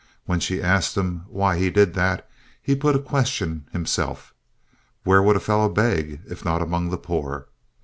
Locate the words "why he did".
1.27-1.93